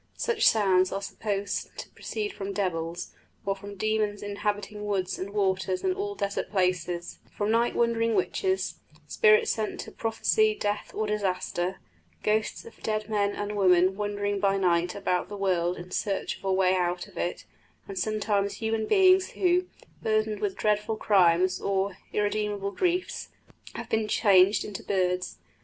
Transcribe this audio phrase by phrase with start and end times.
[0.17, 3.11] Such sounds are supposed to proceed from devils,
[3.45, 8.79] or from demons inhabiting woods and waters and all desert places; from night wandering witches;
[9.05, 11.77] spirits sent to prophesy death or disaster;
[12.23, 16.43] ghosts of dead men and women wandering by night about the world in search of
[16.45, 17.45] a way out of it;
[17.87, 19.67] and sometimes human beings who,
[20.01, 23.29] burdened with dreadful crimes or irremediable griefs,
[23.75, 25.37] have been changed into birds.